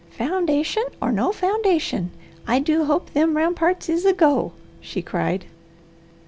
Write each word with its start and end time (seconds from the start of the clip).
"Foundation 0.17 0.81
or 0.99 1.11
no 1.11 1.31
foundation, 1.31 2.09
I 2.47 2.57
do 2.57 2.85
hope 2.85 3.11
them 3.13 3.37
ramparts 3.37 3.87
is 3.87 4.03
a 4.03 4.13
go!" 4.13 4.51
she 4.79 5.03
cried. 5.03 5.45